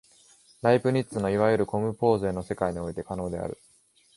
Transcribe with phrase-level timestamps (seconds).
[0.63, 3.59] ライプニッツのいわゆるコムポーゼの世界において可能である。